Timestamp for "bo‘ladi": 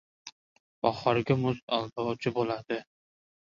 2.41-2.83